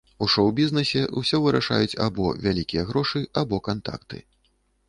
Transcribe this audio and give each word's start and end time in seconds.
У 0.25 0.27
шоў-бізнэсе 0.35 1.01
ўсё 1.21 1.39
вырашаюць 1.43 1.99
або 2.07 2.31
вялікія 2.47 2.87
грошы, 2.93 3.23
або 3.43 3.61
кантакты. 3.69 4.27